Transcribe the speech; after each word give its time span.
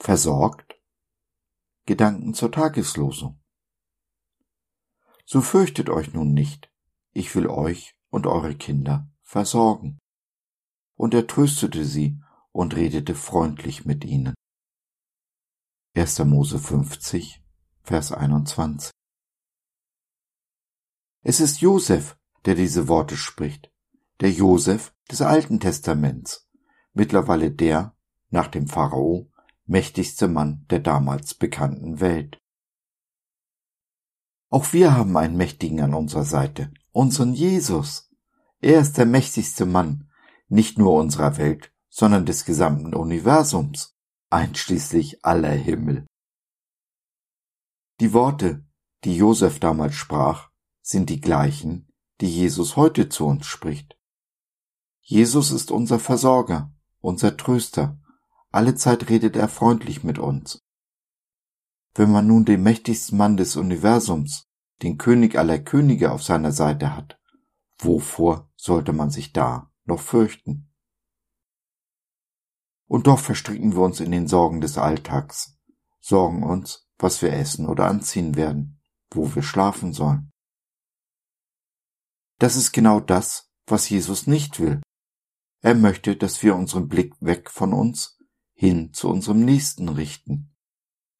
versorgt? 0.00 0.74
Gedanken 1.86 2.34
zur 2.34 2.50
Tageslosung. 2.50 3.40
So 5.24 5.40
fürchtet 5.40 5.90
euch 5.90 6.12
nun 6.12 6.32
nicht, 6.32 6.72
ich 7.12 7.34
will 7.34 7.46
euch 7.46 7.94
und 8.10 8.26
eure 8.26 8.56
Kinder 8.56 9.08
versorgen. 9.22 9.98
Und 10.96 11.14
er 11.14 11.26
tröstete 11.26 11.84
sie 11.84 12.20
und 12.52 12.74
redete 12.74 13.14
freundlich 13.14 13.84
mit 13.84 14.04
ihnen. 14.04 14.34
1. 15.94 16.20
Mose 16.20 16.58
50, 16.58 17.42
Vers 17.82 18.12
21. 18.12 18.90
Es 21.22 21.40
ist 21.40 21.60
Josef, 21.60 22.16
der 22.44 22.54
diese 22.54 22.88
Worte 22.88 23.16
spricht, 23.16 23.70
der 24.20 24.30
Josef 24.30 24.94
des 25.10 25.22
Alten 25.22 25.60
Testaments, 25.60 26.48
mittlerweile 26.92 27.50
der, 27.50 27.96
nach 28.30 28.48
dem 28.48 28.66
Pharao, 28.66 29.29
mächtigste 29.70 30.26
Mann 30.26 30.66
der 30.68 30.80
damals 30.80 31.34
bekannten 31.34 32.00
Welt. 32.00 32.42
Auch 34.48 34.72
wir 34.72 34.96
haben 34.96 35.16
einen 35.16 35.36
Mächtigen 35.36 35.80
an 35.80 35.94
unserer 35.94 36.24
Seite, 36.24 36.72
unseren 36.90 37.34
Jesus. 37.34 38.10
Er 38.60 38.80
ist 38.80 38.98
der 38.98 39.06
mächtigste 39.06 39.66
Mann, 39.66 40.10
nicht 40.48 40.76
nur 40.76 40.94
unserer 40.94 41.36
Welt, 41.36 41.72
sondern 41.88 42.26
des 42.26 42.44
gesamten 42.44 42.94
Universums, 42.94 43.96
einschließlich 44.28 45.24
aller 45.24 45.52
Himmel. 45.52 46.04
Die 48.00 48.12
Worte, 48.12 48.66
die 49.04 49.14
Josef 49.14 49.60
damals 49.60 49.94
sprach, 49.94 50.50
sind 50.82 51.10
die 51.10 51.20
gleichen, 51.20 51.92
die 52.20 52.28
Jesus 52.28 52.74
heute 52.74 53.08
zu 53.08 53.24
uns 53.24 53.46
spricht. 53.46 53.96
Jesus 55.00 55.52
ist 55.52 55.70
unser 55.70 56.00
Versorger, 56.00 56.74
unser 56.98 57.36
Tröster. 57.36 57.99
Alle 58.52 58.74
Zeit 58.74 59.08
redet 59.08 59.36
er 59.36 59.48
freundlich 59.48 60.02
mit 60.02 60.18
uns. 60.18 60.58
Wenn 61.94 62.10
man 62.10 62.26
nun 62.26 62.44
den 62.44 62.62
mächtigsten 62.62 63.16
Mann 63.16 63.36
des 63.36 63.56
Universums, 63.56 64.48
den 64.82 64.98
König 64.98 65.36
aller 65.36 65.58
Könige 65.58 66.10
auf 66.10 66.22
seiner 66.22 66.52
Seite 66.52 66.96
hat, 66.96 67.20
wovor 67.78 68.50
sollte 68.56 68.92
man 68.92 69.10
sich 69.10 69.32
da 69.32 69.72
noch 69.84 70.00
fürchten? 70.00 70.72
Und 72.88 73.06
doch 73.06 73.20
verstricken 73.20 73.74
wir 73.74 73.82
uns 73.82 74.00
in 74.00 74.10
den 74.10 74.26
Sorgen 74.26 74.60
des 74.60 74.78
Alltags, 74.78 75.56
sorgen 76.00 76.42
uns, 76.42 76.88
was 76.98 77.22
wir 77.22 77.32
essen 77.32 77.66
oder 77.66 77.86
anziehen 77.86 78.34
werden, 78.34 78.80
wo 79.10 79.32
wir 79.34 79.42
schlafen 79.42 79.92
sollen. 79.92 80.32
Das 82.38 82.56
ist 82.56 82.72
genau 82.72 82.98
das, 82.98 83.48
was 83.66 83.88
Jesus 83.88 84.26
nicht 84.26 84.58
will. 84.58 84.80
Er 85.62 85.74
möchte, 85.74 86.16
dass 86.16 86.42
wir 86.42 86.56
unseren 86.56 86.88
Blick 86.88 87.14
weg 87.20 87.50
von 87.50 87.72
uns 87.72 88.19
hin 88.60 88.92
zu 88.92 89.08
unserem 89.08 89.44
Nächsten 89.44 89.88
richten. 89.88 90.54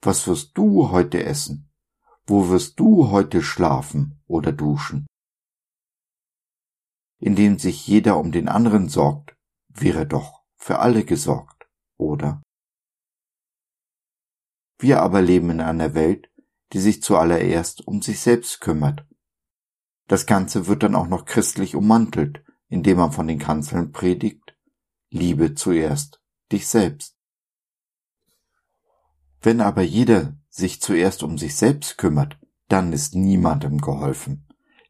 Was 0.03 0.27
wirst 0.27 0.59
du 0.59 0.91
heute 0.91 1.25
essen? 1.25 1.73
Wo 2.27 2.51
wirst 2.51 2.79
du 2.79 3.11
heute 3.11 3.43
schlafen 3.43 4.23
oder 4.27 4.53
duschen? 4.53 5.07
Indem 7.19 7.59
sich 7.59 7.87
jeder 7.87 8.19
um 8.19 8.33
den 8.33 8.49
anderen 8.49 8.89
sorgt, 8.89 9.37
wäre 9.69 10.07
doch 10.07 10.43
für 10.57 10.81
alle 10.81 11.05
gesorgt, 11.05 11.69
oder? 11.97 12.43
Wir 14.79 15.01
aber 15.03 15.23
leben 15.23 15.51
in 15.51 15.61
einer 15.61 15.95
Welt, 15.95 16.31
die 16.73 16.81
sich 16.81 17.03
zuallererst 17.03 17.87
um 17.87 18.03
sich 18.03 18.21
selbst 18.21 18.61
kümmert 18.61 19.07
das 20.11 20.27
Ganze 20.27 20.67
wird 20.67 20.83
dann 20.83 20.97
auch 20.97 21.07
noch 21.07 21.25
christlich 21.25 21.77
ummantelt, 21.77 22.43
indem 22.67 22.97
man 22.97 23.13
von 23.13 23.29
den 23.29 23.39
Kanzeln 23.39 23.93
predigt, 23.93 24.57
liebe 25.09 25.55
zuerst 25.55 26.21
dich 26.51 26.67
selbst. 26.67 27.20
Wenn 29.43 29.61
aber 29.61 29.83
jeder 29.83 30.35
sich 30.49 30.81
zuerst 30.81 31.23
um 31.23 31.39
sich 31.39 31.57
selbst 31.57 31.97
kümmert, 31.99 32.39
dann 32.69 32.93
ist 32.93 33.15
niemandem 33.15 33.81
geholfen, 33.81 34.47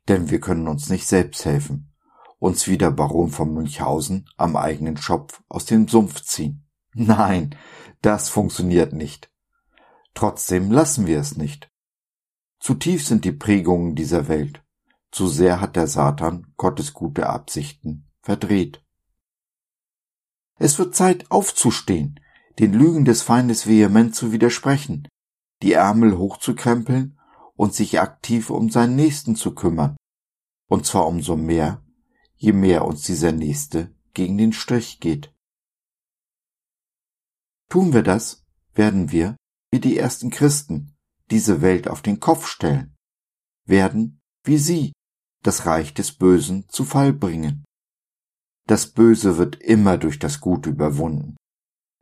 denn 0.08 0.30
wir 0.30 0.40
können 0.40 0.68
uns 0.68 0.88
nicht 0.90 1.06
selbst 1.06 1.44
helfen, 1.44 1.92
uns 2.38 2.66
wie 2.66 2.78
der 2.78 2.90
Baron 2.90 3.30
von 3.30 3.52
Münchhausen 3.54 4.28
am 4.36 4.56
eigenen 4.56 4.96
Schopf 4.96 5.42
aus 5.48 5.66
dem 5.66 5.86
Sumpf 5.88 6.22
ziehen. 6.22 6.66
Nein, 6.92 7.54
das 8.02 8.28
funktioniert 8.28 8.92
nicht. 8.92 9.30
Trotzdem 10.14 10.72
lassen 10.72 11.06
wir 11.06 11.20
es 11.20 11.36
nicht. 11.36 11.70
Zu 12.58 12.74
tief 12.74 13.06
sind 13.06 13.24
die 13.24 13.32
Prägungen 13.32 13.94
dieser 13.94 14.28
Welt, 14.28 14.62
zu 15.10 15.28
sehr 15.28 15.60
hat 15.60 15.76
der 15.76 15.86
Satan 15.86 16.52
Gottes 16.56 16.92
gute 16.92 17.28
Absichten 17.28 18.10
verdreht. 18.20 18.84
Es 20.56 20.78
wird 20.78 20.94
Zeit 20.94 21.30
aufzustehen, 21.30 22.19
den 22.60 22.74
Lügen 22.74 23.06
des 23.06 23.22
Feindes 23.22 23.66
vehement 23.66 24.14
zu 24.14 24.32
widersprechen, 24.32 25.08
die 25.62 25.72
Ärmel 25.72 26.18
hochzukrempeln 26.18 27.18
und 27.54 27.72
sich 27.72 28.00
aktiv 28.00 28.50
um 28.50 28.68
seinen 28.68 28.96
Nächsten 28.96 29.34
zu 29.34 29.54
kümmern. 29.54 29.96
Und 30.68 30.84
zwar 30.84 31.06
umso 31.06 31.36
mehr, 31.36 31.82
je 32.36 32.52
mehr 32.52 32.84
uns 32.84 33.04
dieser 33.04 33.32
Nächste 33.32 33.94
gegen 34.12 34.36
den 34.36 34.52
Strich 34.52 35.00
geht. 35.00 35.34
Tun 37.70 37.94
wir 37.94 38.02
das, 38.02 38.44
werden 38.74 39.10
wir, 39.10 39.36
wie 39.70 39.80
die 39.80 39.96
ersten 39.96 40.28
Christen, 40.28 40.98
diese 41.30 41.62
Welt 41.62 41.88
auf 41.88 42.02
den 42.02 42.20
Kopf 42.20 42.46
stellen, 42.46 42.94
werden, 43.64 44.20
wie 44.44 44.58
sie, 44.58 44.92
das 45.42 45.64
Reich 45.64 45.94
des 45.94 46.12
Bösen 46.12 46.68
zu 46.68 46.84
Fall 46.84 47.14
bringen. 47.14 47.64
Das 48.66 48.86
Böse 48.86 49.38
wird 49.38 49.56
immer 49.62 49.96
durch 49.96 50.18
das 50.18 50.40
Gute 50.40 50.68
überwunden. 50.68 51.36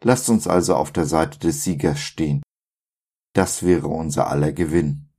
Lasst 0.02 0.28
uns 0.28 0.46
also 0.46 0.74
auf 0.76 0.92
der 0.92 1.06
Seite 1.06 1.38
des 1.38 1.64
Siegers 1.64 2.00
stehen. 2.00 2.42
Das 3.34 3.62
wäre 3.62 3.88
unser 3.88 4.28
aller 4.28 4.52
Gewinn. 4.52 5.10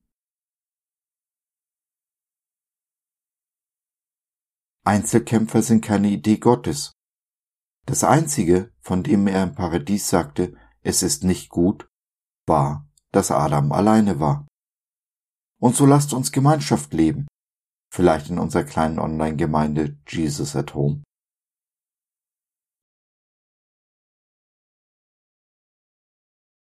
Einzelkämpfer 4.86 5.62
sind 5.62 5.84
keine 5.84 6.10
Idee 6.10 6.38
Gottes. 6.38 6.94
Das 7.86 8.04
Einzige, 8.04 8.74
von 8.80 9.04
dem 9.04 9.28
er 9.28 9.44
im 9.44 9.56
Paradies 9.56 10.10
sagte, 10.10 10.56
es 10.82 11.04
ist 11.04 11.24
nicht 11.24 11.50
gut, 11.50 11.88
war, 12.48 12.90
dass 13.12 13.32
Adam 13.32 13.72
alleine 13.72 14.20
war. 14.20 14.48
Und 15.60 15.76
so 15.76 15.86
lasst 15.86 16.14
uns 16.14 16.32
Gemeinschaft 16.32 16.94
leben, 16.94 17.28
Vielleicht 17.92 18.30
in 18.30 18.38
unserer 18.38 18.64
kleinen 18.64 19.00
Online-Gemeinde 19.00 19.98
Jesus 20.08 20.56
at 20.56 20.76
Home? 20.76 21.04